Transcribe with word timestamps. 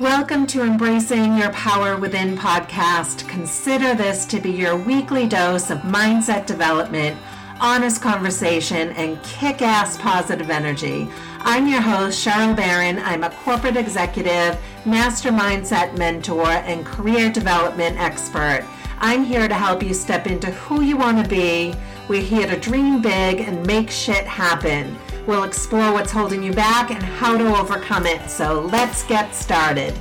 Welcome 0.00 0.46
to 0.46 0.62
Embracing 0.62 1.36
Your 1.36 1.50
Power 1.50 1.98
Within 1.98 2.34
podcast. 2.34 3.28
Consider 3.28 3.94
this 3.94 4.24
to 4.28 4.40
be 4.40 4.50
your 4.50 4.74
weekly 4.74 5.28
dose 5.28 5.68
of 5.68 5.80
mindset 5.80 6.46
development, 6.46 7.18
honest 7.60 8.00
conversation, 8.00 8.92
and 8.92 9.22
kick 9.22 9.60
ass 9.60 9.98
positive 9.98 10.48
energy. 10.48 11.06
I'm 11.40 11.68
your 11.68 11.82
host, 11.82 12.26
Cheryl 12.26 12.56
Barron. 12.56 12.98
I'm 13.00 13.24
a 13.24 13.30
corporate 13.44 13.76
executive, 13.76 14.58
master 14.86 15.28
mindset 15.28 15.98
mentor, 15.98 16.48
and 16.48 16.86
career 16.86 17.30
development 17.30 18.00
expert. 18.00 18.66
I'm 19.00 19.22
here 19.22 19.48
to 19.48 19.54
help 19.54 19.82
you 19.82 19.92
step 19.92 20.26
into 20.26 20.50
who 20.52 20.80
you 20.80 20.96
want 20.96 21.22
to 21.22 21.28
be. 21.28 21.74
We're 22.08 22.22
here 22.22 22.46
to 22.46 22.58
dream 22.58 23.02
big 23.02 23.40
and 23.40 23.66
make 23.66 23.90
shit 23.90 24.24
happen. 24.24 24.96
We'll 25.26 25.44
explore 25.44 25.92
what's 25.92 26.10
holding 26.10 26.42
you 26.42 26.52
back 26.52 26.90
and 26.90 27.02
how 27.02 27.36
to 27.36 27.56
overcome 27.56 28.06
it. 28.06 28.30
So 28.30 28.62
let's 28.72 29.02
get 29.04 29.34
started. 29.34 29.98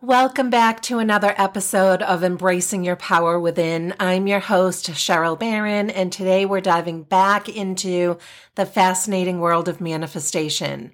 Welcome 0.00 0.50
back 0.50 0.82
to 0.82 0.98
another 0.98 1.34
episode 1.38 2.02
of 2.02 2.22
Embracing 2.22 2.84
Your 2.84 2.96
Power 2.96 3.40
Within. 3.40 3.94
I'm 3.98 4.26
your 4.26 4.40
host, 4.40 4.90
Cheryl 4.90 5.38
Barron, 5.38 5.88
and 5.88 6.12
today 6.12 6.44
we're 6.44 6.60
diving 6.60 7.04
back 7.04 7.48
into 7.48 8.18
the 8.54 8.66
fascinating 8.66 9.40
world 9.40 9.66
of 9.66 9.80
manifestation. 9.80 10.92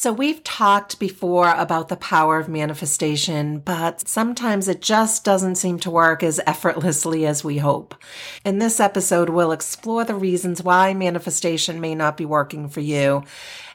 So 0.00 0.12
we've 0.12 0.44
talked 0.44 1.00
before 1.00 1.52
about 1.56 1.88
the 1.88 1.96
power 1.96 2.38
of 2.38 2.48
manifestation, 2.48 3.58
but 3.58 4.06
sometimes 4.08 4.68
it 4.68 4.80
just 4.80 5.24
doesn't 5.24 5.56
seem 5.56 5.80
to 5.80 5.90
work 5.90 6.22
as 6.22 6.40
effortlessly 6.46 7.26
as 7.26 7.42
we 7.42 7.58
hope. 7.58 7.96
In 8.44 8.60
this 8.60 8.78
episode, 8.78 9.28
we'll 9.28 9.50
explore 9.50 10.04
the 10.04 10.14
reasons 10.14 10.62
why 10.62 10.94
manifestation 10.94 11.80
may 11.80 11.96
not 11.96 12.16
be 12.16 12.24
working 12.24 12.68
for 12.68 12.78
you, 12.78 13.24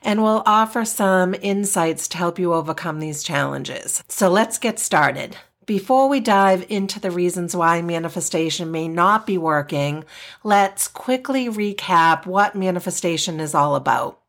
and 0.01 0.23
we'll 0.23 0.43
offer 0.45 0.85
some 0.85 1.35
insights 1.41 2.07
to 2.07 2.17
help 2.17 2.39
you 2.39 2.53
overcome 2.53 3.01
these 3.01 3.21
challenges. 3.21 4.01
So 4.07 4.29
let's 4.29 4.57
get 4.57 4.79
started. 4.79 5.35
Before 5.65 6.07
we 6.07 6.21
dive 6.21 6.65
into 6.69 7.01
the 7.01 7.11
reasons 7.11 7.53
why 7.53 7.81
manifestation 7.81 8.71
may 8.71 8.87
not 8.87 9.27
be 9.27 9.37
working, 9.37 10.05
let's 10.41 10.87
quickly 10.87 11.49
recap 11.49 12.25
what 12.25 12.55
manifestation 12.55 13.41
is 13.41 13.53
all 13.53 13.75
about. 13.75 14.21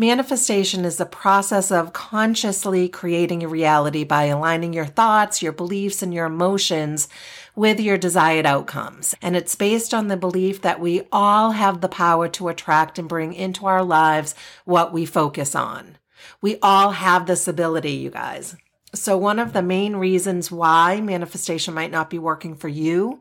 Manifestation 0.00 0.84
is 0.84 0.96
the 0.96 1.04
process 1.04 1.72
of 1.72 1.92
consciously 1.92 2.88
creating 2.88 3.42
a 3.42 3.48
reality 3.48 4.04
by 4.04 4.26
aligning 4.26 4.72
your 4.72 4.86
thoughts, 4.86 5.42
your 5.42 5.50
beliefs, 5.50 6.04
and 6.04 6.14
your 6.14 6.26
emotions 6.26 7.08
with 7.56 7.80
your 7.80 7.98
desired 7.98 8.46
outcomes. 8.46 9.16
And 9.20 9.34
it's 9.34 9.56
based 9.56 9.92
on 9.92 10.06
the 10.06 10.16
belief 10.16 10.62
that 10.62 10.78
we 10.78 11.02
all 11.10 11.50
have 11.50 11.80
the 11.80 11.88
power 11.88 12.28
to 12.28 12.46
attract 12.46 13.00
and 13.00 13.08
bring 13.08 13.32
into 13.34 13.66
our 13.66 13.82
lives 13.82 14.36
what 14.64 14.92
we 14.92 15.04
focus 15.04 15.56
on. 15.56 15.98
We 16.40 16.58
all 16.62 16.92
have 16.92 17.26
this 17.26 17.48
ability, 17.48 17.94
you 17.94 18.10
guys. 18.10 18.54
So, 18.94 19.18
one 19.18 19.38
of 19.38 19.52
the 19.52 19.60
main 19.60 19.96
reasons 19.96 20.50
why 20.50 21.02
manifestation 21.02 21.74
might 21.74 21.90
not 21.90 22.08
be 22.08 22.18
working 22.18 22.54
for 22.54 22.68
you 22.68 23.20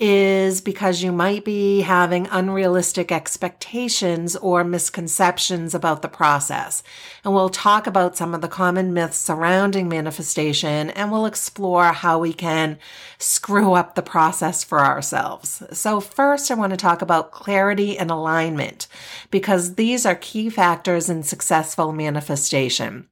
is 0.00 0.60
because 0.60 1.04
you 1.04 1.12
might 1.12 1.44
be 1.44 1.82
having 1.82 2.26
unrealistic 2.32 3.12
expectations 3.12 4.34
or 4.34 4.64
misconceptions 4.64 5.72
about 5.72 6.02
the 6.02 6.08
process. 6.08 6.82
And 7.22 7.32
we'll 7.32 7.48
talk 7.48 7.86
about 7.86 8.16
some 8.16 8.34
of 8.34 8.40
the 8.40 8.48
common 8.48 8.92
myths 8.92 9.16
surrounding 9.16 9.88
manifestation 9.88 10.90
and 10.90 11.12
we'll 11.12 11.26
explore 11.26 11.92
how 11.92 12.18
we 12.18 12.32
can 12.32 12.76
screw 13.18 13.74
up 13.74 13.94
the 13.94 14.02
process 14.02 14.64
for 14.64 14.80
ourselves. 14.80 15.62
So, 15.70 16.00
first, 16.00 16.50
I 16.50 16.54
want 16.54 16.72
to 16.72 16.76
talk 16.76 17.02
about 17.02 17.30
clarity 17.30 17.96
and 17.96 18.10
alignment 18.10 18.88
because 19.30 19.76
these 19.76 20.04
are 20.04 20.16
key 20.16 20.50
factors 20.50 21.08
in 21.08 21.22
successful 21.22 21.92
manifestation. 21.92 23.08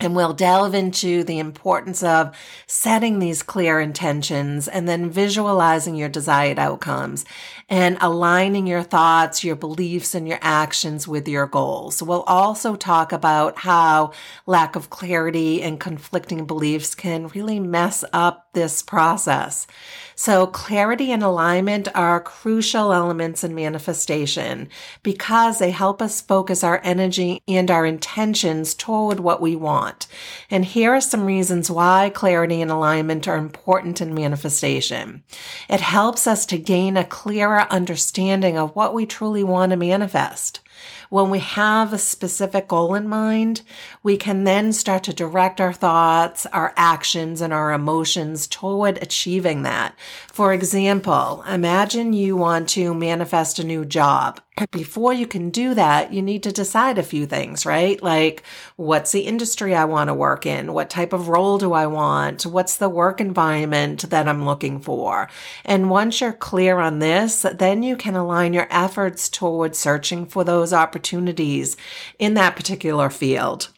And 0.00 0.16
we'll 0.16 0.32
delve 0.32 0.74
into 0.74 1.22
the 1.22 1.38
importance 1.38 2.02
of 2.02 2.34
setting 2.66 3.18
these 3.18 3.42
clear 3.42 3.78
intentions 3.78 4.66
and 4.66 4.88
then 4.88 5.10
visualizing 5.10 5.94
your 5.94 6.08
desired 6.08 6.58
outcomes 6.58 7.24
and 7.72 7.96
aligning 8.02 8.66
your 8.66 8.82
thoughts, 8.82 9.42
your 9.42 9.56
beliefs, 9.56 10.14
and 10.14 10.28
your 10.28 10.38
actions 10.42 11.08
with 11.08 11.26
your 11.26 11.46
goals. 11.46 12.02
We'll 12.02 12.20
also 12.24 12.76
talk 12.76 13.12
about 13.12 13.56
how 13.60 14.12
lack 14.44 14.76
of 14.76 14.90
clarity 14.90 15.62
and 15.62 15.80
conflicting 15.80 16.44
beliefs 16.44 16.94
can 16.94 17.28
really 17.28 17.58
mess 17.58 18.04
up 18.12 18.52
this 18.52 18.82
process. 18.82 19.66
So 20.14 20.46
clarity 20.46 21.10
and 21.10 21.22
alignment 21.22 21.88
are 21.94 22.20
crucial 22.20 22.92
elements 22.92 23.42
in 23.42 23.54
manifestation 23.54 24.68
because 25.02 25.58
they 25.58 25.70
help 25.70 26.02
us 26.02 26.20
focus 26.20 26.62
our 26.62 26.80
energy 26.84 27.40
and 27.48 27.70
our 27.70 27.86
intentions 27.86 28.74
toward 28.74 29.20
what 29.20 29.40
we 29.40 29.56
want. 29.56 30.06
And 30.50 30.66
here 30.66 30.92
are 30.92 31.00
some 31.00 31.24
reasons 31.24 31.70
why 31.70 32.10
clarity 32.10 32.60
and 32.60 32.70
alignment 32.70 33.26
are 33.26 33.38
important 33.38 34.02
in 34.02 34.14
manifestation. 34.14 35.24
It 35.70 35.80
helps 35.80 36.26
us 36.26 36.44
to 36.46 36.58
gain 36.58 36.98
a 36.98 37.04
clearer 37.04 37.61
understanding 37.70 38.56
of 38.58 38.74
what 38.74 38.94
we 38.94 39.06
truly 39.06 39.44
want 39.44 39.70
to 39.70 39.76
manifest. 39.76 40.60
When 41.10 41.30
we 41.30 41.40
have 41.40 41.92
a 41.92 41.98
specific 41.98 42.68
goal 42.68 42.94
in 42.94 43.08
mind, 43.08 43.62
we 44.02 44.16
can 44.16 44.44
then 44.44 44.72
start 44.72 45.04
to 45.04 45.12
direct 45.12 45.60
our 45.60 45.72
thoughts, 45.72 46.46
our 46.46 46.72
actions, 46.76 47.40
and 47.40 47.52
our 47.52 47.72
emotions 47.72 48.46
toward 48.46 49.02
achieving 49.02 49.62
that. 49.62 49.94
For 50.32 50.52
example, 50.52 51.44
imagine 51.48 52.12
you 52.12 52.36
want 52.36 52.68
to 52.70 52.94
manifest 52.94 53.58
a 53.58 53.64
new 53.64 53.84
job. 53.84 54.40
Before 54.70 55.14
you 55.14 55.26
can 55.26 55.48
do 55.48 55.72
that, 55.74 56.12
you 56.12 56.20
need 56.20 56.42
to 56.42 56.52
decide 56.52 56.98
a 56.98 57.02
few 57.02 57.24
things, 57.24 57.64
right? 57.64 58.00
Like, 58.02 58.42
what's 58.76 59.10
the 59.10 59.22
industry 59.22 59.74
I 59.74 59.86
want 59.86 60.08
to 60.08 60.14
work 60.14 60.44
in? 60.44 60.74
What 60.74 60.90
type 60.90 61.14
of 61.14 61.28
role 61.28 61.56
do 61.56 61.72
I 61.72 61.86
want? 61.86 62.44
What's 62.44 62.76
the 62.76 62.90
work 62.90 63.18
environment 63.18 64.10
that 64.10 64.28
I'm 64.28 64.44
looking 64.44 64.78
for? 64.78 65.30
And 65.64 65.88
once 65.88 66.20
you're 66.20 66.34
clear 66.34 66.78
on 66.78 66.98
this, 66.98 67.46
then 67.54 67.82
you 67.82 67.96
can 67.96 68.14
align 68.14 68.52
your 68.52 68.68
efforts 68.70 69.30
towards 69.30 69.78
searching 69.78 70.26
for 70.26 70.44
those 70.44 70.71
opportunities 70.72 71.76
in 72.18 72.34
that 72.34 72.56
particular 72.56 73.10
field, 73.10 73.72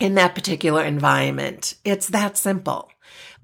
in 0.00 0.14
that 0.14 0.34
particular 0.34 0.84
environment. 0.84 1.74
It's 1.84 2.08
that 2.08 2.36
simple 2.36 2.90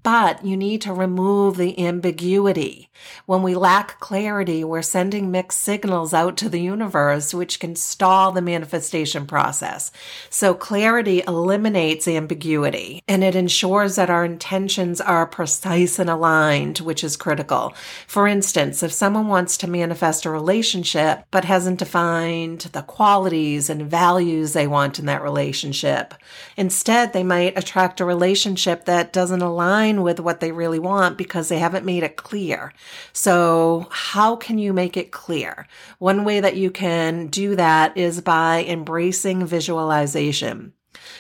but 0.03 0.45
you 0.45 0.57
need 0.57 0.81
to 0.83 0.93
remove 0.93 1.57
the 1.57 1.79
ambiguity. 1.79 2.91
When 3.27 3.43
we 3.43 3.55
lack 3.55 4.01
clarity, 4.01 4.65
we're 4.65 4.83
sending 4.83 5.31
mixed 5.31 5.61
signals 5.61 6.13
out 6.13 6.37
to 6.39 6.49
the 6.49 6.61
universe, 6.61 7.33
which 7.33 7.61
can 7.61 7.77
stall 7.77 8.33
the 8.33 8.43
manifestation 8.43 9.27
process. 9.27 9.91
So 10.31 10.55
clarity 10.55 11.23
eliminates 11.27 12.09
ambiguity 12.09 13.03
and 13.09 13.25
it 13.25 13.35
ensures 13.35 13.97
that 13.97 14.11
our 14.11 14.25
intentions 14.25 15.01
are 15.01 15.27
precise 15.27 15.99
and 15.99 16.11
aligned, 16.11 16.79
which 16.79 17.05
is 17.05 17.17
critical. 17.17 17.75
For 18.07 18.27
instance, 18.27 18.83
if 18.83 18.93
someone 18.93 19.29
wants 19.29 19.57
to 19.59 19.71
manifest 19.71 20.25
a 20.25 20.31
relationship, 20.31 21.25
but 21.31 21.45
hasn't 21.45 21.79
defined 21.79 22.61
the 22.73 22.83
qualities 22.83 23.71
and 23.71 23.91
values 23.91 24.53
they 24.53 24.67
want 24.67 24.99
in 24.99 25.07
that 25.07 25.23
relationship, 25.23 26.15
instead 26.57 27.13
they 27.13 27.23
might 27.23 27.57
attract 27.59 28.01
a 28.01 28.05
relationship 28.05 28.84
that 28.84 29.13
doesn't 29.13 29.43
align 29.43 29.91
with 30.00 30.19
what 30.20 30.41
they 30.41 30.53
really 30.53 30.78
want 30.78 31.19
because 31.19 31.48
they 31.48 31.58
haven't 31.58 31.84
made 31.84 32.03
it 32.03 32.16
clear. 32.16 32.72
So 33.12 33.88
how 33.91 34.36
can 34.36 34.56
you 34.56 34.72
make 34.72 34.97
it 34.97 35.12
clear? 35.12 35.66
One 35.98 36.25
way 36.25 36.41
that 36.41 36.56
you 36.56 36.70
can 36.70 37.26
do 37.26 37.54
that 37.56 37.94
is 37.97 38.22
by 38.22 38.64
embracing 38.64 39.44
visualization. 39.44 40.72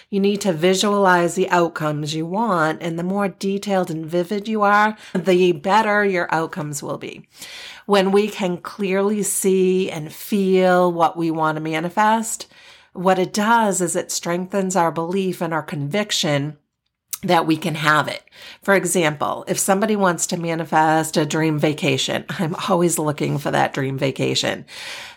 You 0.08 0.20
need 0.20 0.40
to 0.42 0.52
visualize 0.52 1.34
the 1.34 1.48
outcomes 1.50 2.14
you 2.14 2.26
want, 2.26 2.82
and 2.82 2.98
the 2.98 3.02
more 3.02 3.28
detailed 3.28 3.90
and 3.90 4.06
vivid 4.06 4.46
you 4.46 4.62
are, 4.62 4.96
the 5.14 5.52
better 5.52 6.04
your 6.04 6.32
outcomes 6.32 6.82
will 6.82 6.98
be. 6.98 7.26
When 7.86 8.12
we 8.12 8.28
can 8.28 8.58
clearly 8.58 9.22
see 9.22 9.90
and 9.90 10.12
feel 10.12 10.92
what 10.92 11.16
we 11.16 11.30
want 11.30 11.56
to 11.56 11.62
manifest, 11.62 12.46
what 12.92 13.18
it 13.18 13.32
does 13.32 13.80
is 13.80 13.96
it 13.96 14.12
strengthens 14.12 14.76
our 14.76 14.92
belief 14.92 15.40
and 15.40 15.54
our 15.54 15.62
conviction 15.62 16.58
that 17.22 17.46
we 17.46 17.56
can 17.56 17.76
have 17.76 18.08
it. 18.08 18.22
For 18.62 18.74
example, 18.74 19.44
if 19.46 19.58
somebody 19.58 19.94
wants 19.94 20.26
to 20.28 20.36
manifest 20.36 21.16
a 21.16 21.24
dream 21.24 21.58
vacation, 21.58 22.24
I'm 22.28 22.56
always 22.68 22.98
looking 22.98 23.38
for 23.38 23.50
that 23.50 23.72
dream 23.72 23.96
vacation. 23.96 24.66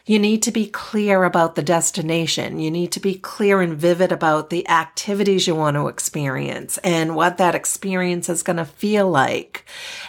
You 0.07 0.19
need 0.19 0.43
to 0.43 0.51
be 0.51 0.67
clear 0.67 1.23
about 1.23 1.55
the 1.55 1.63
destination. 1.63 2.59
You 2.59 2.69
need 2.69 2.91
to 2.91 2.99
be 2.99 3.15
clear 3.15 3.59
and 3.59 3.75
vivid 3.75 4.11
about 4.11 4.51
the 4.51 4.67
activities 4.69 5.47
you 5.47 5.55
want 5.55 5.77
to 5.77 5.87
experience 5.87 6.77
and 6.79 7.15
what 7.15 7.39
that 7.39 7.55
experience 7.55 8.29
is 8.29 8.43
going 8.43 8.57
to 8.57 8.65
feel 8.65 9.09
like. 9.09 9.65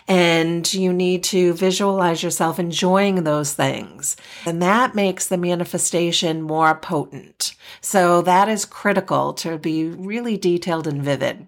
And 0.07 0.71
you 0.75 0.93
need 0.93 1.25
to 1.25 1.55
visualize 1.55 2.23
yourself 2.23 2.59
enjoying 2.59 3.25
those 3.25 3.55
things. 3.55 4.19
And 4.45 4.61
that 4.61 4.95
makes 4.95 5.29
the 5.29 5.39
manifestation 5.39 6.43
more 6.43 6.75
potent. 6.75 7.55
So 7.81 8.21
that 8.21 8.51
is 8.51 8.67
critical 8.67 9.33
to 9.35 9.57
be 9.57 9.87
really 9.89 10.37
detailed 10.37 10.87
and 10.87 11.03
vivid. 11.03 11.47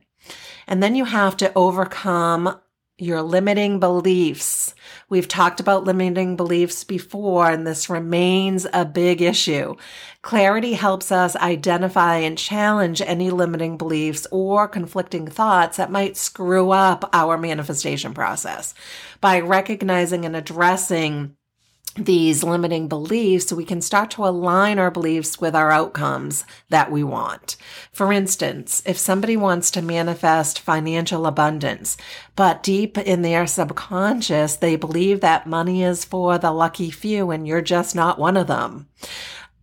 And 0.68 0.82
then 0.82 0.94
you 0.94 1.06
have 1.06 1.36
to 1.38 1.50
overcome 1.56 2.60
your 2.98 3.22
limiting 3.22 3.78
beliefs. 3.80 4.74
We've 5.08 5.28
talked 5.28 5.60
about 5.60 5.84
limiting 5.84 6.36
beliefs 6.36 6.84
before, 6.84 7.48
and 7.48 7.66
this 7.66 7.88
remains 7.88 8.66
a 8.72 8.84
big 8.84 9.22
issue. 9.22 9.76
Clarity 10.20 10.74
helps 10.74 11.10
us 11.10 11.36
identify 11.36 12.16
and 12.16 12.36
challenge 12.36 13.00
any 13.00 13.30
limiting 13.30 13.78
beliefs 13.78 14.26
or 14.30 14.68
conflicting 14.68 15.28
thoughts 15.28 15.76
that 15.78 15.92
might 15.92 16.16
screw 16.16 16.70
up 16.70 17.08
our 17.12 17.38
manifestation 17.38 18.12
process. 18.12 18.74
By 19.20 19.40
recognizing 19.40 20.24
and 20.24 20.36
addressing 20.36 21.36
these 22.04 22.44
limiting 22.44 22.88
beliefs, 22.88 23.46
so 23.46 23.56
we 23.56 23.64
can 23.64 23.80
start 23.80 24.10
to 24.12 24.24
align 24.24 24.78
our 24.78 24.90
beliefs 24.90 25.40
with 25.40 25.54
our 25.54 25.70
outcomes 25.70 26.44
that 26.68 26.90
we 26.90 27.02
want. 27.02 27.56
For 27.92 28.12
instance, 28.12 28.82
if 28.86 28.98
somebody 28.98 29.36
wants 29.36 29.70
to 29.72 29.82
manifest 29.82 30.60
financial 30.60 31.26
abundance, 31.26 31.96
but 32.36 32.62
deep 32.62 32.96
in 32.98 33.22
their 33.22 33.46
subconscious, 33.46 34.56
they 34.56 34.76
believe 34.76 35.20
that 35.20 35.46
money 35.46 35.82
is 35.82 36.04
for 36.04 36.38
the 36.38 36.52
lucky 36.52 36.90
few 36.90 37.30
and 37.30 37.46
you're 37.46 37.62
just 37.62 37.94
not 37.94 38.18
one 38.18 38.36
of 38.36 38.46
them 38.46 38.86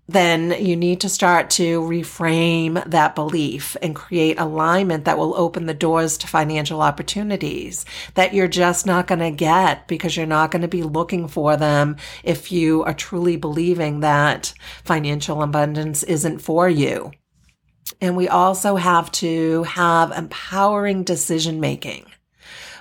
then 0.07 0.51
you 0.63 0.75
need 0.75 1.01
to 1.01 1.09
start 1.09 1.49
to 1.49 1.81
reframe 1.81 2.83
that 2.89 3.15
belief 3.15 3.75
and 3.81 3.95
create 3.95 4.39
alignment 4.39 5.05
that 5.05 5.17
will 5.17 5.35
open 5.35 5.65
the 5.65 5.73
doors 5.73 6.17
to 6.19 6.27
financial 6.27 6.81
opportunities 6.81 7.85
that 8.13 8.33
you're 8.33 8.47
just 8.47 8.85
not 8.85 9.07
going 9.07 9.19
to 9.19 9.31
get 9.31 9.87
because 9.87 10.15
you're 10.15 10.27
not 10.27 10.51
going 10.51 10.61
to 10.61 10.67
be 10.67 10.83
looking 10.83 11.27
for 11.27 11.57
them 11.57 11.95
if 12.23 12.51
you 12.51 12.83
are 12.83 12.93
truly 12.93 13.35
believing 13.35 14.01
that 14.01 14.53
financial 14.83 15.41
abundance 15.41 16.03
isn't 16.03 16.39
for 16.39 16.69
you. 16.69 17.11
And 18.01 18.15
we 18.15 18.27
also 18.27 18.75
have 18.75 19.11
to 19.13 19.63
have 19.63 20.11
empowering 20.11 21.03
decision 21.03 21.59
making. 21.59 22.05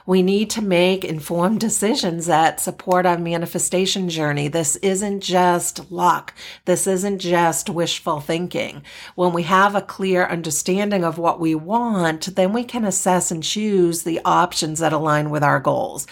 We 0.06 0.22
need 0.22 0.50
to 0.50 0.62
make 0.62 1.04
informed 1.04 1.60
decisions 1.60 2.26
that 2.26 2.60
support 2.60 3.06
our 3.06 3.16
manifestation 3.16 4.10
journey. 4.10 4.48
This 4.48 4.76
isn't 4.76 5.20
just 5.20 5.90
luck. 5.90 6.34
This 6.66 6.86
isn't 6.86 7.20
just 7.20 7.70
wishful 7.70 8.20
thinking. 8.20 8.82
When 9.14 9.32
we 9.32 9.44
have 9.44 9.74
a 9.74 9.80
clear 9.80 10.26
understanding 10.26 11.04
of 11.04 11.16
what 11.16 11.40
we 11.40 11.54
want, 11.54 12.36
then 12.36 12.52
we 12.52 12.64
can 12.64 12.84
assess 12.84 13.30
and 13.30 13.42
choose 13.42 14.02
the 14.02 14.20
options 14.26 14.80
that 14.80 14.92
align 14.92 15.30
with 15.30 15.42
our 15.42 15.58
goals. 15.58 16.06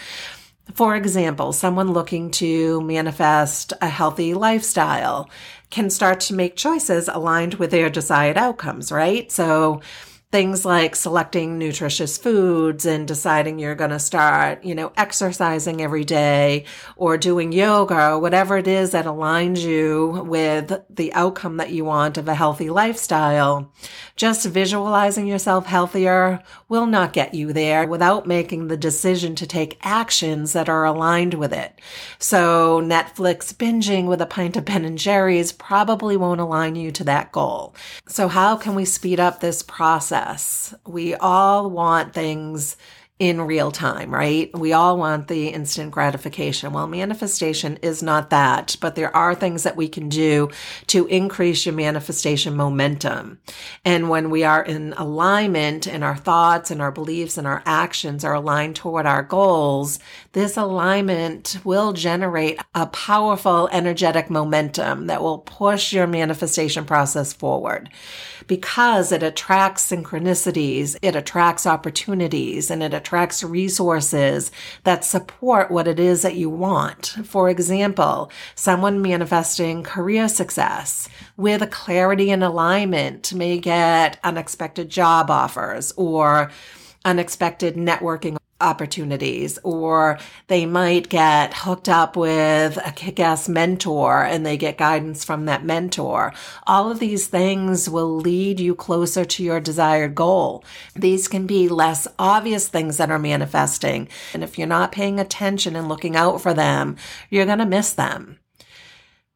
For 0.73 0.95
example, 0.95 1.53
someone 1.53 1.91
looking 1.91 2.31
to 2.31 2.81
manifest 2.81 3.73
a 3.81 3.89
healthy 3.89 4.33
lifestyle 4.33 5.29
can 5.69 5.89
start 5.89 6.19
to 6.21 6.33
make 6.33 6.55
choices 6.55 7.07
aligned 7.07 7.55
with 7.55 7.69
their 7.69 7.89
desired 7.89 8.37
outcomes, 8.37 8.91
right? 8.91 9.31
So, 9.31 9.81
things 10.33 10.65
like 10.65 10.95
selecting 10.95 11.59
nutritious 11.59 12.17
foods 12.17 12.87
and 12.87 13.07
deciding 13.07 13.59
you're 13.59 13.75
going 13.75 13.91
to 13.91 13.99
start, 13.99 14.63
you 14.65 14.73
know, 14.73 14.91
exercising 14.97 15.79
every 15.79 16.03
day 16.03 16.65
or 16.95 17.19
doing 17.19 17.51
yoga 17.51 18.13
or 18.13 18.17
whatever 18.17 18.57
it 18.57 18.67
is 18.67 18.89
that 18.89 19.05
aligns 19.05 19.61
you 19.61 20.25
with 20.25 20.73
the 20.89 21.13
outcome 21.13 21.57
that 21.57 21.69
you 21.69 21.85
want 21.85 22.17
of 22.17 22.27
a 22.27 22.33
healthy 22.33 22.71
lifestyle. 22.71 23.71
Just 24.15 24.47
visualizing 24.47 25.27
yourself 25.27 25.67
healthier 25.67 26.41
will 26.67 26.87
not 26.87 27.13
get 27.13 27.35
you 27.35 27.53
there 27.53 27.87
without 27.87 28.25
making 28.25 28.69
the 28.69 28.77
decision 28.77 29.35
to 29.35 29.45
take 29.45 29.77
actions 29.83 30.53
that 30.53 30.67
are 30.67 30.83
aligned 30.83 31.35
with 31.35 31.53
it. 31.53 31.79
So 32.17 32.81
Netflix 32.81 33.53
binging 33.53 34.07
with 34.07 34.19
a 34.19 34.25
pint 34.25 34.57
of 34.57 34.65
Ben 34.65 34.83
and 34.83 34.97
Jerry's 34.97 35.51
probably 35.51 36.17
won't 36.17 36.41
align 36.41 36.75
you 36.75 36.91
to 36.93 37.03
that 37.03 37.31
goal. 37.31 37.75
So 38.07 38.27
how 38.27 38.57
can 38.57 38.73
we 38.73 38.83
speed 38.85 39.19
up 39.19 39.39
this 39.39 39.61
process? 39.61 40.22
We 40.87 41.15
all 41.15 41.69
want 41.69 42.13
things 42.13 42.77
in 43.19 43.39
real 43.41 43.71
time, 43.71 44.11
right? 44.11 44.49
We 44.57 44.73
all 44.73 44.97
want 44.97 45.27
the 45.27 45.49
instant 45.49 45.91
gratification. 45.91 46.73
Well, 46.73 46.87
manifestation 46.87 47.77
is 47.83 48.01
not 48.01 48.31
that, 48.31 48.75
but 48.81 48.95
there 48.95 49.15
are 49.15 49.35
things 49.35 49.63
that 49.63 49.77
we 49.77 49.87
can 49.87 50.09
do 50.09 50.49
to 50.87 51.05
increase 51.05 51.63
your 51.65 51.75
manifestation 51.75 52.55
momentum. 52.55 53.39
And 53.85 54.09
when 54.09 54.31
we 54.31 54.43
are 54.43 54.63
in 54.63 54.93
alignment 54.93 55.87
and 55.87 56.03
our 56.03 56.17
thoughts 56.17 56.71
and 56.71 56.81
our 56.81 56.91
beliefs 56.91 57.37
and 57.37 57.45
our 57.45 57.61
actions 57.67 58.25
are 58.25 58.33
aligned 58.33 58.75
toward 58.75 59.05
our 59.05 59.21
goals, 59.21 59.99
this 60.31 60.57
alignment 60.57 61.59
will 61.63 61.93
generate 61.93 62.59
a 62.73 62.87
powerful 62.87 63.69
energetic 63.71 64.31
momentum 64.31 65.05
that 65.05 65.21
will 65.21 65.37
push 65.37 65.93
your 65.93 66.07
manifestation 66.07 66.83
process 66.83 67.31
forward 67.31 67.91
because 68.47 69.11
it 69.11 69.23
attracts 69.23 69.89
synchronicities, 69.89 70.97
it 71.01 71.15
attracts 71.15 71.65
opportunities, 71.65 72.69
and 72.69 72.83
it 72.83 72.93
attracts 73.03 73.43
resources 73.43 74.49
that 74.85 75.03
support 75.03 75.69
what 75.69 75.89
it 75.89 75.99
is 75.99 76.21
that 76.21 76.35
you 76.35 76.49
want. 76.49 77.07
For 77.25 77.49
example, 77.49 78.31
someone 78.55 79.01
manifesting 79.01 79.83
career 79.83 80.29
success 80.29 81.09
with 81.35 81.61
a 81.61 81.67
clarity 81.67 82.31
and 82.31 82.45
alignment 82.45 83.33
may 83.33 83.57
get 83.57 84.19
unexpected 84.23 84.89
job 84.89 85.29
offers 85.29 85.91
or 85.97 86.49
unexpected 87.03 87.75
networking 87.75 88.37
opportunities, 88.61 89.59
or 89.63 90.17
they 90.47 90.65
might 90.65 91.09
get 91.09 91.53
hooked 91.53 91.89
up 91.89 92.15
with 92.15 92.77
a 92.85 92.91
kick 92.91 93.19
ass 93.19 93.49
mentor 93.49 94.23
and 94.23 94.45
they 94.45 94.57
get 94.57 94.77
guidance 94.77 95.23
from 95.23 95.45
that 95.45 95.65
mentor. 95.65 96.33
All 96.65 96.89
of 96.89 96.99
these 96.99 97.27
things 97.27 97.89
will 97.89 98.15
lead 98.15 98.59
you 98.59 98.75
closer 98.75 99.25
to 99.25 99.43
your 99.43 99.59
desired 99.59 100.15
goal. 100.15 100.63
These 100.95 101.27
can 101.27 101.45
be 101.45 101.67
less 101.67 102.07
obvious 102.17 102.67
things 102.67 102.97
that 102.97 103.11
are 103.11 103.19
manifesting. 103.19 104.07
And 104.33 104.43
if 104.43 104.57
you're 104.57 104.67
not 104.67 104.91
paying 104.91 105.19
attention 105.19 105.75
and 105.75 105.89
looking 105.89 106.15
out 106.15 106.41
for 106.41 106.53
them, 106.53 106.95
you're 107.29 107.45
going 107.45 107.59
to 107.59 107.65
miss 107.65 107.93
them. 107.93 108.39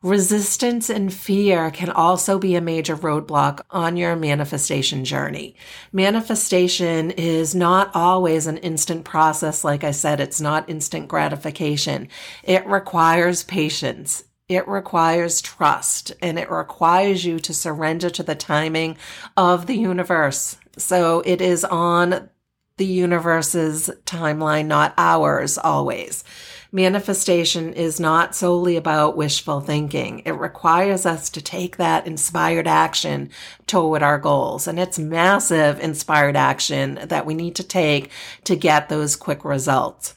Resistance 0.04 0.92
and 0.92 1.12
fear 1.12 1.72
can 1.72 1.90
also 1.90 2.38
be 2.38 2.54
a 2.54 2.62
major 2.62 2.96
roadblock 2.96 3.62
on 3.72 3.98
your 3.98 4.16
manifestation 4.16 5.04
journey. 5.04 5.56
Manifestation 5.92 7.10
is 7.10 7.56
not 7.56 7.90
always 7.96 8.46
an 8.46 8.58
instant 8.58 9.06
process. 9.06 9.64
Like 9.64 9.84
I 9.84 9.90
said, 9.90 10.20
it's 10.20 10.40
not 10.40 10.70
instant 10.70 11.08
gratification. 11.08 12.10
It 12.44 12.64
requires 12.68 13.44
patience. 13.44 14.26
It 14.48 14.68
requires 14.68 15.42
trust 15.42 16.14
and 16.22 16.38
it 16.38 16.52
requires 16.52 17.26
you 17.26 17.40
to 17.40 17.52
surrender 17.52 18.12
to 18.12 18.22
the 18.22 18.36
timing 18.36 18.98
of 19.36 19.66
the 19.66 19.78
universe. 19.78 20.58
So 20.78 21.24
it 21.26 21.42
is 21.42 21.66
on 21.66 22.30
the 22.78 22.86
universe's 22.86 23.90
timeline, 24.06 24.68
not 24.68 24.94
ours 24.96 25.58
always. 25.58 26.24
Manifestation 26.72 27.72
is 27.72 28.00
not 28.00 28.36
solely 28.36 28.76
about 28.76 29.16
wishful 29.16 29.62
thinking. 29.62 30.22
It 30.26 30.32
requires 30.32 31.06
us 31.06 31.30
to 31.30 31.42
take 31.42 31.78
that 31.78 32.06
inspired 32.06 32.68
action 32.68 33.30
toward 33.68 34.04
our 34.04 34.18
goals. 34.18 34.68
And 34.68 34.78
it's 34.78 35.00
massive 35.00 35.80
inspired 35.80 36.36
action 36.36 37.00
that 37.06 37.26
we 37.26 37.34
need 37.36 37.56
to 37.56 37.64
take 37.64 38.12
to 38.44 38.56
get 38.56 38.90
those 38.90 39.16
quick 39.16 39.46
results. 39.46 40.16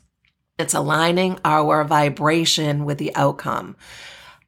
It's 0.59 0.75
aligning 0.75 1.39
our 1.45 1.85
vibration 1.85 2.85
with 2.85 2.99
the 2.99 3.15
outcome. 3.15 3.77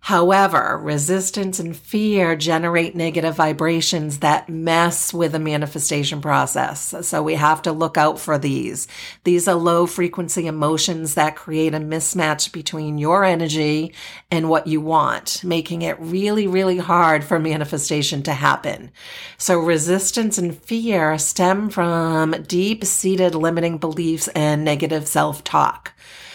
However, 0.07 0.81
resistance 0.83 1.61
and 1.61 1.77
fear 1.77 2.35
generate 2.35 2.97
negative 2.97 3.37
vibrations 3.37 4.19
that 4.19 4.49
mess 4.49 5.15
with 5.15 5.31
the 5.31 5.39
manifestation 5.39 6.21
process. 6.21 6.93
So 7.03 7.23
we 7.23 7.35
have 7.37 7.63
to 7.63 7.71
look 7.71 7.97
out 7.97 8.19
for 8.19 8.37
these. 8.37 8.89
These 9.23 9.47
are 9.47 9.55
low 9.55 9.87
frequency 9.87 10.49
emotions 10.49 11.15
that 11.15 11.37
create 11.37 11.73
a 11.73 11.79
mismatch 11.79 12.51
between 12.51 12.99
your 12.99 13.23
energy 13.23 13.95
and 14.29 14.51
what 14.51 14.67
you 14.67 14.81
want, 14.81 15.41
making 15.45 15.83
it 15.83 16.01
really, 16.01 16.49
really 16.49 16.79
hard 16.79 17.23
for 17.23 17.39
manifestation 17.39 18.25
to 18.25 18.33
happen. 18.33 18.91
So 19.39 19.57
resistance 19.61 20.37
and 20.37 20.59
fear 20.59 21.17
stem 21.17 21.71
from 21.71 22.43
deep 22.49 22.85
seated 22.85 23.37
limiting 23.37 23.79
beliefs 23.79 24.27
and 24.35 24.65
negative 24.65 25.07
self 25.07 25.45
talk. 25.45 25.93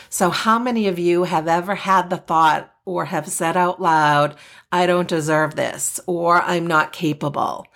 So 0.10 0.30
how 0.30 0.60
many 0.60 0.88
of 0.88 0.98
you 1.00 1.24
have 1.24 1.48
ever 1.48 1.76
had 1.76 2.10
the 2.10 2.18
thought, 2.18 2.74
or 2.86 3.06
have 3.06 3.28
said 3.28 3.58
out 3.58 3.82
loud, 3.82 4.36
I 4.72 4.86
don't 4.86 5.08
deserve 5.08 5.56
this, 5.56 6.00
or 6.08 6.42
I'm 6.42 6.66
not 6.66 6.94
capable. 6.94 7.68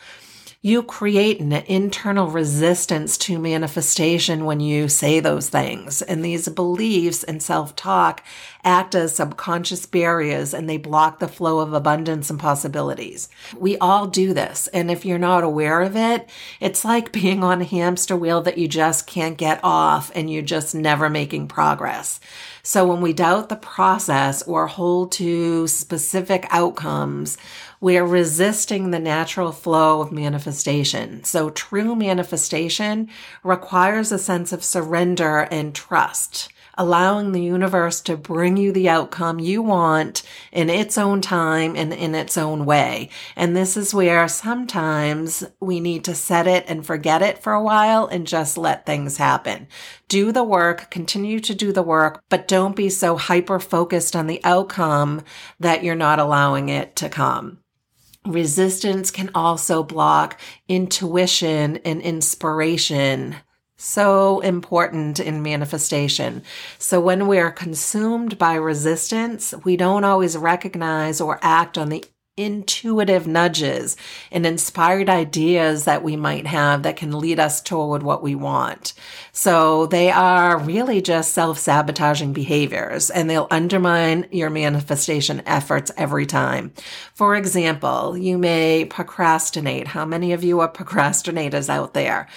You 0.63 0.84
create 0.84 1.39
an 1.39 1.53
internal 1.53 2.27
resistance 2.27 3.18
to 3.20 3.39
manifestation 3.39 4.46
when 4.46 4.60
you 4.60 4.89
say 4.89 5.20
those 5.20 5.50
things. 5.50 6.03
And 6.03 6.24
these 6.24 6.48
beliefs 6.50 7.24
and 7.24 7.41
self 7.41 7.75
talk 7.75 8.24
act 8.63 8.94
as 8.94 9.15
subconscious 9.15 9.88
barriers 9.88 10.53
and 10.53 10.70
they 10.70 10.77
block 10.77 11.18
the 11.18 11.27
flow 11.27 11.62
of 11.62 11.74
abundance 11.74 12.30
and 12.30 12.39
possibilities. 12.39 13.27
We 13.58 13.75
all 13.80 14.06
do 14.06 14.36
this. 14.36 14.68
And 14.68 14.91
if 14.91 15.03
you're 15.03 15.18
not 15.18 15.44
aware 15.44 15.82
of 15.82 15.96
it, 15.96 16.30
it's 16.60 16.86
like 16.86 17.12
being 17.22 17.44
on 17.44 17.62
a 17.62 17.65
hamster 17.65 18.15
wheel 18.15 18.44
that 18.44 18.60
you 18.60 18.68
just 18.68 19.08
can't 19.08 19.39
get 19.39 19.60
off 19.63 20.12
and 20.13 20.32
you're 20.32 20.44
just 20.44 20.75
never 20.75 21.10
making 21.10 21.48
progress. 21.48 22.20
So 22.62 22.86
when 22.86 23.01
we 23.01 23.13
doubt 23.13 23.50
the 23.50 23.56
process 23.56 24.44
or 24.44 24.68
hold 24.68 25.12
to 25.13 25.68
specific 25.68 26.46
outcomes, 26.51 27.39
We're 27.82 28.06
resisting 28.06 28.92
the 28.92 29.00
natural 29.00 29.52
flow 29.52 30.02
of 30.02 30.12
manifestation. 30.12 31.24
So 31.24 31.50
true 31.50 31.96
manifestation 31.96 33.10
requires 33.44 34.12
a 34.12 34.20
sense 34.20 34.54
of 34.54 34.64
surrender 34.64 35.40
and 35.52 35.74
trust 35.74 36.50
allowing 36.78 37.32
the 37.32 37.42
universe 37.42 38.02
to 38.02 38.18
bring 38.18 38.58
you 38.58 38.72
the 38.72 38.90
outcome 38.90 39.40
you 39.40 39.62
want 39.62 40.24
in 40.52 40.70
its 40.70 40.98
own 40.98 41.22
time 41.22 41.76
and 41.76 41.94
in 41.94 42.16
its 42.16 42.38
own 42.38 42.66
way. 42.66 43.10
And 43.36 43.56
this 43.56 43.76
is 43.78 43.94
where 43.94 44.28
sometimes 44.28 45.44
we 45.60 45.80
need 45.80 46.04
to 46.06 46.16
set 46.16 46.48
it 46.48 46.66
and 46.68 46.86
forget 46.86 47.22
it 47.22 47.40
for 47.40 47.54
a 47.54 47.62
while 47.62 48.08
and 48.08 48.26
just 48.26 48.58
let 48.58 48.86
things 48.86 49.18
happen. 49.18 49.68
Do 50.08 50.32
the 50.32 50.44
work, 50.44 50.90
continue 50.90 51.40
to 51.42 51.54
do 51.54 51.72
the 51.72 51.84
work, 51.84 52.24
but 52.30 52.48
don't 52.48 52.76
be 52.76 52.90
so 52.90 53.18
hyper 53.18 53.60
focused 53.60 54.16
on 54.16 54.28
the 54.28 54.42
outcome 54.44 55.22
that 55.60 55.84
you're 55.84 55.96
not 55.96 56.20
allowing 56.20 56.70
it 56.70 56.96
to 56.98 57.10
come. 57.10 57.60
Resistance 58.25 59.12
can 59.12 59.32
also 59.34 59.84
block 59.84 60.40
intuition 60.68 61.78
and 61.78 62.01
inspiration 62.01 63.36
so 63.82 64.42
important 64.42 65.20
in 65.20 65.42
manifestation. 65.42 66.44
So 66.78 67.01
when 67.01 67.28
we 67.28 67.40
are 67.40 67.51
consumed 67.51 68.38
by 68.38 68.54
resistance, 68.54 69.56
we 69.63 69.75
don't 69.75 70.04
always 70.04 70.38
recognize 70.38 71.20
or 71.20 71.40
act 71.42 71.80
on 71.80 71.90
the 71.90 72.06
intuitive 72.38 73.28
nudges 73.28 73.98
and 74.32 74.46
inspired 74.46 75.10
ideas 75.10 75.84
that 75.84 76.02
we 76.02 76.16
might 76.16 76.48
have 76.48 76.84
that 76.84 76.96
can 76.96 77.20
lead 77.20 77.40
us 77.40 77.62
toward 77.62 78.04
what 78.04 78.24
we 78.24 78.36
want. 78.36 78.94
So 79.34 79.86
they 79.86 80.10
are 80.10 80.58
really 80.58 81.02
just 81.02 81.34
self 81.34 81.60
sabotaging 81.60 82.32
behaviors 82.32 83.10
and 83.10 83.30
they'll 83.30 83.48
undermine 83.52 84.28
your 84.32 84.50
manifestation 84.50 85.44
efforts 85.46 85.92
every 85.98 86.26
time. 86.26 86.74
For 87.14 87.36
example, 87.36 88.18
you 88.18 88.38
may 88.38 88.86
procrastinate. 88.86 89.88
How 89.88 90.06
many 90.06 90.32
of 90.32 90.44
you 90.44 90.62
are 90.62 90.72
procrastinators 90.72 91.70
out 91.70 91.94
there? 91.94 92.28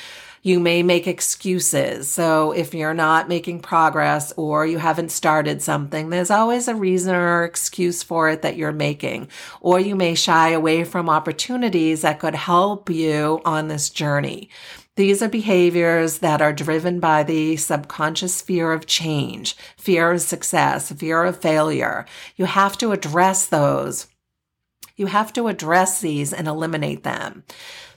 You 0.47 0.61
may 0.61 0.83
make 0.83 1.07
excuses. 1.07 2.13
So 2.13 2.53
if 2.53 2.75
you're 2.75 2.93
not 2.93 3.31
making 3.31 3.61
progress 3.61 4.31
or 4.37 4.67
you 4.67 4.77
haven't 4.77 5.11
started 5.11 5.63
something, 5.63 6.11
there's 6.11 6.31
always 6.31 6.69
a 6.69 6.75
reason 6.75 7.15
or 7.15 7.45
excuse 7.45 8.03
for 8.03 8.29
it 8.29 8.43
that 8.43 8.55
you're 8.55 8.71
making. 8.71 9.29
Or 9.63 9.81
you 9.81 9.97
may 9.97 10.15
shy 10.15 10.51
away 10.51 10.85
from 10.85 11.09
opportunities 11.09 12.03
that 12.03 12.21
could 12.21 12.35
help 12.35 12.91
you 12.91 13.41
on 13.47 13.69
this 13.69 13.89
journey. 13.89 14.51
These 14.97 15.23
are 15.23 15.31
behaviors 15.31 16.19
that 16.19 16.43
are 16.43 16.53
driven 16.53 17.01
by 17.01 17.23
the 17.23 17.57
subconscious 17.57 18.43
fear 18.43 18.71
of 18.71 18.85
change, 18.85 19.57
fear 19.79 20.13
of 20.13 20.21
success, 20.21 20.93
fear 20.93 21.25
of 21.25 21.41
failure. 21.41 22.05
You 22.37 22.45
have 22.45 22.77
to 22.79 22.93
address 22.93 23.47
those. 23.47 24.09
You 24.97 25.07
have 25.07 25.33
to 25.33 25.49
address 25.49 26.01
these 26.01 26.33
and 26.33 26.47
eliminate 26.47 27.03
them. 27.03 27.43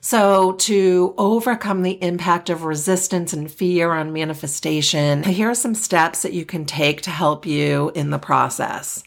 So, 0.02 0.54
to 0.54 1.14
overcome 1.18 1.84
the 1.84 2.02
impact 2.02 2.50
of 2.50 2.64
resistance 2.64 3.34
and 3.34 3.52
fear 3.52 3.92
on 3.92 4.14
manifestation, 4.14 5.24
here 5.24 5.50
are 5.50 5.56
some 5.56 5.76
steps 5.76 6.22
that 6.22 6.34
you 6.34 6.46
can 6.46 6.66
take 6.66 7.02
to 7.02 7.12
help 7.12 7.46
you 7.46 7.92
in 7.94 8.10
the 8.10 8.20
process. 8.20 9.04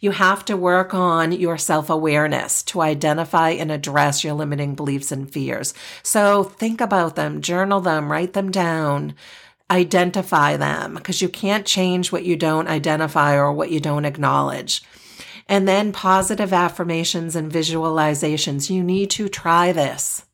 You 0.00 0.10
have 0.10 0.44
to 0.46 0.56
work 0.56 0.92
on 0.92 1.32
your 1.32 1.56
self 1.56 1.88
awareness 1.88 2.62
to 2.64 2.80
identify 2.80 3.50
and 3.50 3.70
address 3.70 4.24
your 4.24 4.34
limiting 4.34 4.74
beliefs 4.74 5.12
and 5.12 5.30
fears. 5.30 5.72
So, 6.02 6.44
think 6.44 6.80
about 6.80 7.16
them, 7.16 7.40
journal 7.40 7.80
them, 7.80 8.10
write 8.10 8.32
them 8.32 8.50
down 8.50 9.14
identify 9.70 10.56
them 10.56 10.94
because 10.94 11.22
you 11.22 11.28
can't 11.28 11.64
change 11.64 12.10
what 12.10 12.24
you 12.24 12.34
don't 12.34 12.66
identify 12.66 13.36
or 13.36 13.52
what 13.52 13.70
you 13.70 13.78
don't 13.78 14.04
acknowledge. 14.04 14.82
And 15.50 15.66
then 15.66 15.90
positive 15.90 16.52
affirmations 16.52 17.34
and 17.34 17.50
visualizations. 17.50 18.70
You 18.70 18.84
need 18.84 19.10
to 19.10 19.28
try 19.28 19.72
this. 19.72 20.24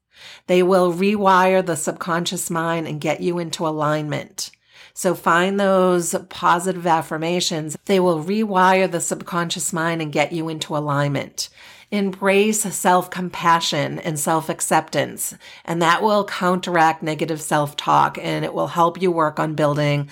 They 0.46 0.62
will 0.62 0.92
rewire 0.92 1.64
the 1.64 1.74
subconscious 1.74 2.50
mind 2.50 2.86
and 2.86 3.00
get 3.00 3.22
you 3.22 3.38
into 3.38 3.66
alignment. 3.66 4.50
So 4.92 5.14
find 5.14 5.58
those 5.58 6.14
positive 6.28 6.86
affirmations. 6.86 7.78
They 7.86 7.98
will 7.98 8.22
rewire 8.22 8.90
the 8.90 9.00
subconscious 9.00 9.72
mind 9.72 10.02
and 10.02 10.12
get 10.12 10.32
you 10.32 10.50
into 10.50 10.76
alignment. 10.76 11.48
Embrace 11.90 12.62
self 12.74 13.08
compassion 13.08 13.98
and 14.00 14.18
self 14.18 14.50
acceptance, 14.50 15.34
and 15.64 15.80
that 15.80 16.02
will 16.02 16.24
counteract 16.24 17.02
negative 17.02 17.40
self 17.40 17.76
talk 17.76 18.18
and 18.20 18.44
it 18.44 18.52
will 18.52 18.66
help 18.66 19.00
you 19.00 19.12
work 19.12 19.38
on 19.38 19.54
building 19.54 20.10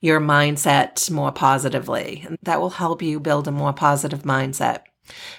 your 0.00 0.20
mindset 0.20 1.10
more 1.10 1.32
positively. 1.32 2.24
And 2.26 2.38
that 2.42 2.60
will 2.60 2.70
help 2.70 3.02
you 3.02 3.20
build 3.20 3.48
a 3.48 3.52
more 3.52 3.72
positive 3.72 4.22
mindset. 4.22 4.82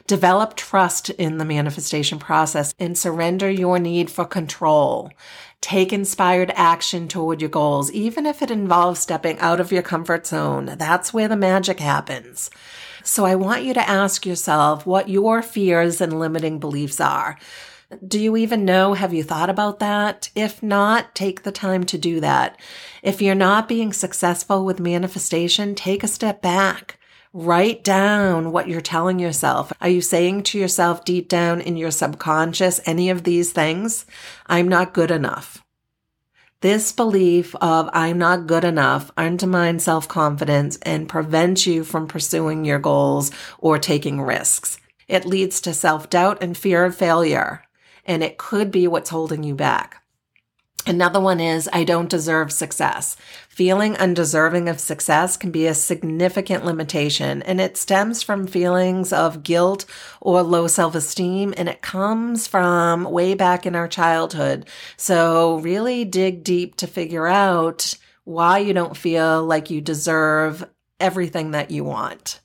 Develop 0.06 0.56
trust 0.56 1.10
in 1.12 1.38
the 1.38 1.46
manifestation 1.46 2.20
process 2.20 2.74
and 2.80 2.98
surrender 2.98 3.50
your 3.50 3.80
need 3.80 4.10
for 4.10 4.26
control. 4.26 5.12
Take 5.60 5.92
inspired 5.92 6.52
action 6.56 7.08
toward 7.08 7.42
your 7.42 7.50
goals, 7.50 7.92
even 7.92 8.26
if 8.26 8.42
it 8.42 8.52
involves 8.52 9.02
stepping 9.02 9.38
out 9.40 9.60
of 9.60 9.72
your 9.72 9.82
comfort 9.82 10.26
zone. 10.28 10.76
That's 10.78 11.14
where 11.14 11.28
the 11.28 11.36
magic 11.36 11.80
happens. 11.80 12.50
So 13.04 13.26
I 13.26 13.36
want 13.36 13.64
you 13.64 13.74
to 13.74 13.90
ask 13.90 14.26
yourself 14.26 14.86
what 14.86 15.10
your 15.10 15.42
fears 15.42 16.02
and 16.02 16.20
limiting 16.20 16.60
beliefs 16.60 17.00
are. 17.00 17.38
Do 18.06 18.20
you 18.20 18.36
even 18.36 18.66
know? 18.66 18.94
Have 18.94 19.14
you 19.14 19.24
thought 19.24 19.50
about 19.50 19.80
that? 19.80 20.30
If 20.36 20.62
not, 20.62 21.16
take 21.16 21.44
the 21.44 21.54
time 21.54 21.86
to 21.86 21.98
do 21.98 22.20
that. 22.20 22.60
If 23.02 23.22
you're 23.22 23.34
not 23.34 23.70
being 23.70 23.94
successful 23.94 24.66
with 24.66 24.80
manifestation, 24.80 25.74
take 25.74 26.04
a 26.04 26.08
step 26.08 26.42
back. 26.42 27.00
Write 27.32 27.86
down 27.86 28.52
what 28.52 28.68
you're 28.68 28.82
telling 28.82 29.20
yourself. 29.20 29.72
Are 29.80 29.88
you 29.88 30.02
saying 30.02 30.44
to 30.44 30.60
yourself 30.60 31.06
deep 31.06 31.30
down 31.30 31.62
in 31.62 31.78
your 31.78 31.92
subconscious 31.92 32.82
any 32.86 33.10
of 33.10 33.24
these 33.24 33.54
things? 33.54 34.06
I'm 34.48 34.68
not 34.68 34.94
good 34.94 35.12
enough. 35.12 35.64
This 36.62 36.92
belief 36.92 37.56
of 37.58 37.90
I'm 37.94 38.18
not 38.18 38.48
good 38.48 38.64
enough 38.64 39.12
undermines 39.16 39.84
self 39.84 40.08
confidence 40.08 40.78
and 40.82 41.08
prevents 41.08 41.68
you 41.68 41.84
from 41.84 42.08
pursuing 42.08 42.66
your 42.66 42.80
goals 42.80 43.32
or 43.60 43.78
taking 43.78 44.20
risks. 44.22 44.78
It 45.08 45.26
leads 45.26 45.62
to 45.62 45.74
self 45.74 46.10
doubt 46.10 46.42
and 46.42 46.58
fear 46.58 46.84
of 46.84 46.96
failure, 46.96 47.62
and 48.08 48.24
it 48.24 48.38
could 48.38 48.72
be 48.72 48.88
what's 48.88 49.12
holding 49.12 49.44
you 49.44 49.54
back. 49.54 50.02
Another 50.88 51.20
one 51.20 51.42
is 51.42 51.70
I 51.74 51.84
don't 51.84 52.10
deserve 52.10 52.50
success. 52.50 53.18
Feeling 53.50 53.98
undeserving 53.98 54.70
of 54.70 54.80
success 54.80 55.36
can 55.36 55.52
be 55.52 55.68
a 55.68 55.74
significant 55.74 56.64
limitation 56.64 57.42
and 57.42 57.60
it 57.60 57.76
stems 57.76 58.24
from 58.24 58.48
feelings 58.48 59.12
of 59.12 59.44
guilt 59.44 59.86
or 60.22 60.42
low 60.44 60.68
self 60.68 60.96
esteem 60.96 61.54
and 61.58 61.68
it 61.68 61.82
comes 61.82 62.48
from 62.48 63.04
way 63.04 63.34
back 63.34 63.66
in 63.66 63.76
our 63.76 63.90
childhood. 63.90 64.66
So 64.96 65.58
really 65.58 66.06
dig 66.06 66.46
deep 66.46 66.78
to 66.78 66.88
figure 66.88 67.28
out 67.28 67.98
why 68.24 68.60
you 68.60 68.74
don't 68.74 68.96
feel 68.96 69.44
like 69.44 69.70
you 69.70 69.82
deserve 69.82 70.66
everything 71.02 71.52
that 71.52 71.70
you 71.70 71.84
want. 71.84 72.40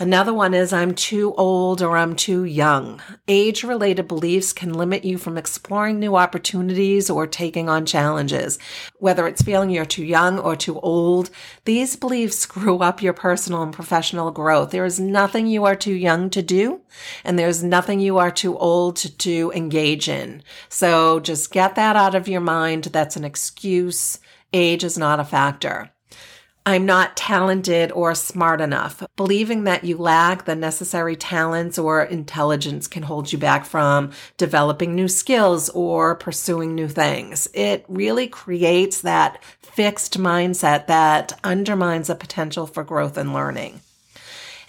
Another 0.00 0.32
one 0.32 0.54
is 0.54 0.72
I'm 0.72 0.94
too 0.94 1.34
old 1.34 1.82
or 1.82 1.98
I'm 1.98 2.16
too 2.16 2.44
young. 2.44 3.02
Age 3.28 3.62
related 3.62 4.08
beliefs 4.08 4.50
can 4.54 4.72
limit 4.72 5.04
you 5.04 5.18
from 5.18 5.36
exploring 5.36 6.00
new 6.00 6.16
opportunities 6.16 7.10
or 7.10 7.26
taking 7.26 7.68
on 7.68 7.84
challenges. 7.84 8.58
Whether 8.98 9.28
it's 9.28 9.42
feeling 9.42 9.68
you're 9.68 9.84
too 9.84 10.02
young 10.02 10.38
or 10.38 10.56
too 10.56 10.80
old, 10.80 11.28
these 11.66 11.96
beliefs 11.96 12.38
screw 12.38 12.78
up 12.78 13.02
your 13.02 13.12
personal 13.12 13.62
and 13.62 13.74
professional 13.74 14.30
growth. 14.30 14.70
There 14.70 14.86
is 14.86 14.98
nothing 14.98 15.46
you 15.46 15.66
are 15.66 15.76
too 15.76 15.92
young 15.92 16.30
to 16.30 16.40
do, 16.40 16.80
and 17.22 17.38
there's 17.38 17.62
nothing 17.62 18.00
you 18.00 18.16
are 18.16 18.30
too 18.30 18.56
old 18.56 18.96
to, 18.96 19.14
to 19.18 19.52
engage 19.54 20.08
in. 20.08 20.42
So 20.70 21.20
just 21.20 21.52
get 21.52 21.74
that 21.74 21.96
out 21.96 22.14
of 22.14 22.26
your 22.26 22.40
mind. 22.40 22.84
That's 22.84 23.16
an 23.16 23.24
excuse. 23.26 24.18
Age 24.54 24.82
is 24.82 24.96
not 24.96 25.20
a 25.20 25.24
factor. 25.24 25.92
I'm 26.70 26.86
not 26.86 27.16
talented 27.16 27.90
or 27.90 28.14
smart 28.14 28.60
enough. 28.60 29.02
Believing 29.16 29.64
that 29.64 29.82
you 29.82 29.96
lack 29.96 30.44
the 30.44 30.54
necessary 30.54 31.16
talents 31.16 31.80
or 31.80 32.04
intelligence 32.04 32.86
can 32.86 33.02
hold 33.02 33.32
you 33.32 33.38
back 33.38 33.64
from 33.64 34.12
developing 34.36 34.94
new 34.94 35.08
skills 35.08 35.68
or 35.70 36.14
pursuing 36.14 36.76
new 36.76 36.86
things. 36.86 37.48
It 37.54 37.84
really 37.88 38.28
creates 38.28 39.00
that 39.00 39.42
fixed 39.60 40.16
mindset 40.16 40.86
that 40.86 41.32
undermines 41.42 42.06
the 42.06 42.14
potential 42.14 42.68
for 42.68 42.84
growth 42.84 43.16
and 43.16 43.34
learning 43.34 43.80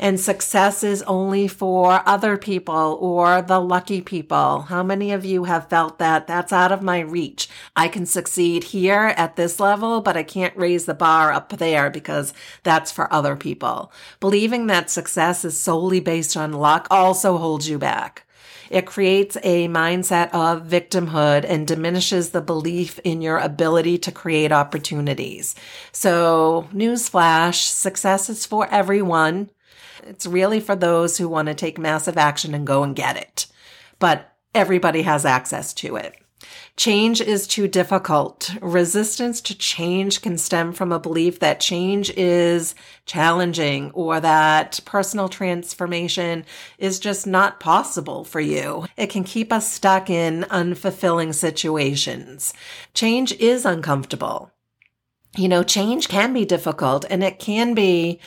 and 0.01 0.19
success 0.19 0.83
is 0.83 1.03
only 1.03 1.47
for 1.47 2.01
other 2.07 2.35
people 2.35 2.97
or 2.99 3.43
the 3.43 3.59
lucky 3.59 4.01
people. 4.01 4.61
How 4.61 4.81
many 4.81 5.11
of 5.11 5.23
you 5.23 5.43
have 5.43 5.69
felt 5.69 5.99
that 5.99 6.25
that's 6.25 6.51
out 6.51 6.71
of 6.71 6.81
my 6.81 7.01
reach? 7.01 7.47
I 7.75 7.87
can 7.87 8.07
succeed 8.07 8.63
here 8.65 9.13
at 9.15 9.35
this 9.35 9.59
level, 9.59 10.01
but 10.01 10.17
I 10.17 10.23
can't 10.23 10.57
raise 10.57 10.85
the 10.85 10.95
bar 10.95 11.31
up 11.31 11.49
there 11.49 11.91
because 11.91 12.33
that's 12.63 12.91
for 12.91 13.13
other 13.13 13.35
people. 13.35 13.93
Believing 14.19 14.65
that 14.67 14.89
success 14.89 15.45
is 15.45 15.59
solely 15.59 15.99
based 15.99 16.35
on 16.35 16.51
luck 16.51 16.87
also 16.89 17.37
holds 17.37 17.69
you 17.69 17.77
back. 17.77 18.25
It 18.71 18.87
creates 18.87 19.37
a 19.43 19.67
mindset 19.67 20.31
of 20.33 20.65
victimhood 20.65 21.45
and 21.47 21.67
diminishes 21.67 22.29
the 22.29 22.41
belief 22.41 22.99
in 23.03 23.21
your 23.21 23.37
ability 23.37 23.97
to 23.99 24.11
create 24.11 24.51
opportunities. 24.51 25.55
So, 25.91 26.69
newsflash, 26.73 27.67
success 27.67 28.29
is 28.29 28.45
for 28.45 28.67
everyone. 28.71 29.49
It's 30.03 30.25
really 30.25 30.59
for 30.59 30.75
those 30.75 31.17
who 31.17 31.27
want 31.27 31.47
to 31.47 31.53
take 31.53 31.77
massive 31.77 32.17
action 32.17 32.53
and 32.53 32.65
go 32.67 32.83
and 32.83 32.95
get 32.95 33.17
it. 33.17 33.47
But 33.99 34.31
everybody 34.53 35.03
has 35.03 35.25
access 35.25 35.73
to 35.75 35.95
it. 35.95 36.15
Change 36.75 37.21
is 37.21 37.45
too 37.45 37.67
difficult. 37.67 38.51
Resistance 38.61 39.41
to 39.41 39.55
change 39.55 40.21
can 40.21 40.37
stem 40.37 40.73
from 40.73 40.91
a 40.91 40.99
belief 40.99 41.39
that 41.39 41.59
change 41.59 42.09
is 42.11 42.73
challenging 43.05 43.91
or 43.91 44.19
that 44.19 44.79
personal 44.85 45.29
transformation 45.29 46.45
is 46.77 46.99
just 46.99 47.27
not 47.27 47.59
possible 47.59 48.23
for 48.23 48.39
you. 48.39 48.85
It 48.97 49.07
can 49.11 49.23
keep 49.23 49.53
us 49.53 49.71
stuck 49.71 50.09
in 50.09 50.43
unfulfilling 50.49 51.35
situations. 51.35 52.53
Change 52.93 53.33
is 53.33 53.65
uncomfortable. 53.65 54.51
You 55.37 55.47
know, 55.47 55.63
change 55.63 56.07
can 56.07 56.33
be 56.33 56.45
difficult 56.45 57.05
and 57.09 57.23
it 57.23 57.39
can 57.39 57.73
be 57.73 58.19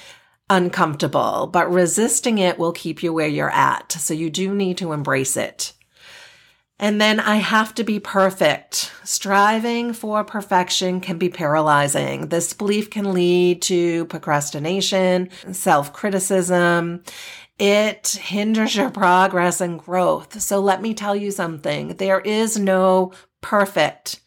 uncomfortable, 0.54 1.48
but 1.52 1.70
resisting 1.72 2.38
it 2.38 2.58
will 2.58 2.72
keep 2.72 3.02
you 3.02 3.12
where 3.12 3.28
you're 3.28 3.50
at. 3.50 3.92
So 3.92 4.14
you 4.14 4.30
do 4.30 4.54
need 4.54 4.78
to 4.78 4.92
embrace 4.92 5.36
it. 5.36 5.72
And 6.78 7.00
then 7.00 7.20
I 7.20 7.36
have 7.36 7.74
to 7.76 7.84
be 7.84 8.00
perfect. 8.00 8.92
Striving 9.04 9.92
for 9.92 10.24
perfection 10.24 11.00
can 11.00 11.18
be 11.18 11.28
paralyzing. 11.28 12.28
This 12.28 12.52
belief 12.52 12.90
can 12.90 13.12
lead 13.12 13.62
to 13.62 14.06
procrastination, 14.06 15.30
self 15.52 15.92
criticism. 15.92 17.02
It 17.58 18.18
hinders 18.20 18.74
your 18.74 18.90
progress 18.90 19.60
and 19.60 19.78
growth. 19.78 20.40
So 20.40 20.58
let 20.60 20.82
me 20.82 20.94
tell 20.94 21.14
you 21.14 21.30
something. 21.30 21.88
There 21.96 22.20
is 22.20 22.58
no 22.58 23.12
perfect. 23.40 24.20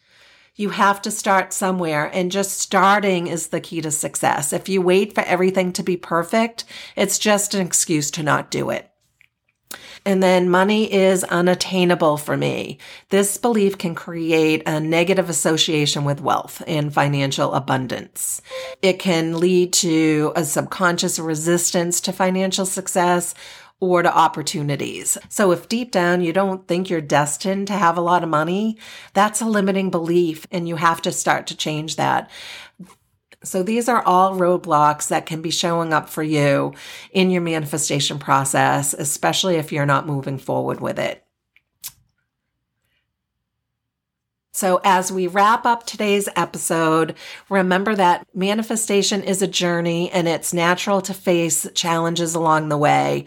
You 0.58 0.70
have 0.70 1.00
to 1.02 1.12
start 1.12 1.52
somewhere 1.52 2.10
and 2.12 2.32
just 2.32 2.58
starting 2.58 3.28
is 3.28 3.46
the 3.46 3.60
key 3.60 3.80
to 3.80 3.92
success. 3.92 4.52
If 4.52 4.68
you 4.68 4.82
wait 4.82 5.14
for 5.14 5.20
everything 5.20 5.72
to 5.74 5.84
be 5.84 5.96
perfect, 5.96 6.64
it's 6.96 7.16
just 7.16 7.54
an 7.54 7.64
excuse 7.64 8.10
to 8.10 8.24
not 8.24 8.50
do 8.50 8.70
it. 8.70 8.90
And 10.04 10.20
then 10.20 10.50
money 10.50 10.92
is 10.92 11.22
unattainable 11.22 12.16
for 12.16 12.36
me. 12.36 12.78
This 13.10 13.36
belief 13.36 13.78
can 13.78 13.94
create 13.94 14.64
a 14.66 14.80
negative 14.80 15.30
association 15.30 16.04
with 16.04 16.20
wealth 16.20 16.60
and 16.66 16.92
financial 16.92 17.54
abundance. 17.54 18.42
It 18.82 18.98
can 18.98 19.38
lead 19.38 19.72
to 19.74 20.32
a 20.34 20.44
subconscious 20.44 21.20
resistance 21.20 22.00
to 22.00 22.12
financial 22.12 22.66
success 22.66 23.32
or 23.80 24.02
to 24.02 24.16
opportunities. 24.16 25.16
So 25.28 25.52
if 25.52 25.68
deep 25.68 25.92
down 25.92 26.20
you 26.20 26.32
don't 26.32 26.66
think 26.66 26.90
you're 26.90 27.00
destined 27.00 27.68
to 27.68 27.74
have 27.74 27.96
a 27.96 28.02
lot 28.02 28.22
of 28.22 28.28
money, 28.28 28.76
that's 29.14 29.40
a 29.40 29.46
limiting 29.46 29.90
belief 29.90 30.46
and 30.50 30.68
you 30.68 30.76
have 30.76 31.00
to 31.02 31.12
start 31.12 31.46
to 31.48 31.56
change 31.56 31.96
that. 31.96 32.30
So 33.44 33.62
these 33.62 33.88
are 33.88 34.02
all 34.02 34.36
roadblocks 34.36 35.08
that 35.08 35.26
can 35.26 35.42
be 35.42 35.50
showing 35.50 35.92
up 35.92 36.08
for 36.08 36.24
you 36.24 36.74
in 37.12 37.30
your 37.30 37.42
manifestation 37.42 38.18
process, 38.18 38.94
especially 38.94 39.56
if 39.56 39.70
you're 39.70 39.86
not 39.86 40.08
moving 40.08 40.38
forward 40.38 40.80
with 40.80 40.98
it. 40.98 41.24
So, 44.58 44.80
as 44.82 45.12
we 45.12 45.28
wrap 45.28 45.64
up 45.66 45.86
today's 45.86 46.28
episode, 46.34 47.14
remember 47.48 47.94
that 47.94 48.26
manifestation 48.34 49.22
is 49.22 49.40
a 49.40 49.46
journey 49.46 50.10
and 50.10 50.26
it's 50.26 50.52
natural 50.52 51.00
to 51.02 51.14
face 51.14 51.68
challenges 51.76 52.34
along 52.34 52.68
the 52.68 52.76
way. 52.76 53.26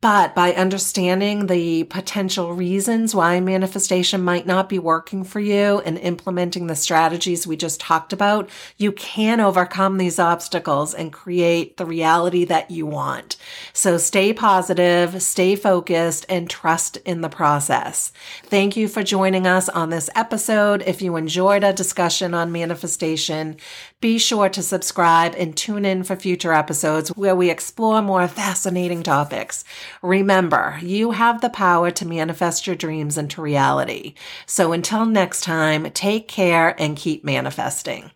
But 0.00 0.32
by 0.32 0.52
understanding 0.52 1.46
the 1.46 1.82
potential 1.84 2.52
reasons 2.54 3.16
why 3.16 3.40
manifestation 3.40 4.22
might 4.22 4.46
not 4.46 4.68
be 4.68 4.78
working 4.78 5.24
for 5.24 5.40
you 5.40 5.80
and 5.80 5.98
implementing 5.98 6.68
the 6.68 6.76
strategies 6.76 7.48
we 7.48 7.56
just 7.56 7.80
talked 7.80 8.12
about, 8.12 8.48
you 8.76 8.92
can 8.92 9.40
overcome 9.40 9.98
these 9.98 10.20
obstacles 10.20 10.94
and 10.94 11.12
create 11.12 11.78
the 11.78 11.84
reality 11.84 12.44
that 12.44 12.70
you 12.70 12.86
want. 12.86 13.36
So 13.72 13.98
stay 13.98 14.32
positive, 14.32 15.20
stay 15.20 15.56
focused, 15.56 16.24
and 16.28 16.48
trust 16.48 16.98
in 16.98 17.20
the 17.20 17.28
process. 17.28 18.12
Thank 18.44 18.76
you 18.76 18.86
for 18.86 19.02
joining 19.02 19.48
us 19.48 19.68
on 19.68 19.90
this 19.90 20.08
episode. 20.14 20.80
If 20.86 21.02
you 21.02 21.16
enjoyed 21.16 21.64
a 21.64 21.72
discussion 21.72 22.34
on 22.34 22.52
manifestation, 22.52 23.56
be 24.00 24.18
sure 24.18 24.48
to 24.48 24.62
subscribe 24.62 25.34
and 25.36 25.56
tune 25.56 25.84
in 25.84 26.04
for 26.04 26.14
future 26.14 26.52
episodes 26.52 27.08
where 27.16 27.34
we 27.34 27.50
explore 27.50 28.00
more 28.00 28.28
fascinating 28.28 29.02
topics. 29.02 29.64
Remember, 30.02 30.78
you 30.80 31.10
have 31.12 31.40
the 31.40 31.50
power 31.50 31.90
to 31.90 32.06
manifest 32.06 32.66
your 32.66 32.76
dreams 32.76 33.18
into 33.18 33.42
reality. 33.42 34.14
So 34.46 34.72
until 34.72 35.04
next 35.04 35.42
time, 35.42 35.90
take 35.90 36.28
care 36.28 36.80
and 36.80 36.96
keep 36.96 37.24
manifesting. 37.24 38.12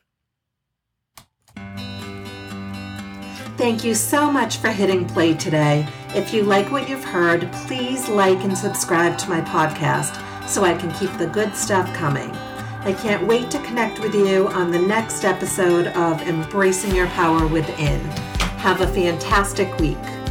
Thank 3.56 3.84
you 3.84 3.94
so 3.94 4.30
much 4.30 4.56
for 4.56 4.68
hitting 4.68 5.04
play 5.04 5.34
today. 5.34 5.86
If 6.14 6.32
you 6.32 6.42
like 6.42 6.70
what 6.70 6.88
you've 6.88 7.04
heard, 7.04 7.50
please 7.52 8.08
like 8.08 8.42
and 8.44 8.56
subscribe 8.56 9.18
to 9.18 9.30
my 9.30 9.40
podcast 9.40 10.48
so 10.48 10.64
I 10.64 10.74
can 10.74 10.92
keep 10.92 11.16
the 11.18 11.26
good 11.26 11.54
stuff 11.54 11.92
coming. 11.94 12.30
I 12.84 12.92
can't 12.92 13.28
wait 13.28 13.48
to 13.52 13.60
connect 13.60 14.00
with 14.00 14.12
you 14.12 14.48
on 14.48 14.72
the 14.72 14.78
next 14.78 15.24
episode 15.24 15.86
of 15.88 16.20
Embracing 16.22 16.92
Your 16.92 17.06
Power 17.08 17.46
Within. 17.46 18.00
Have 18.58 18.80
a 18.80 18.88
fantastic 18.88 19.76
week. 19.78 20.21